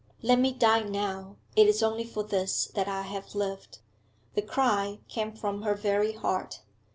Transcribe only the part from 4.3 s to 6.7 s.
The cry came from her very heart.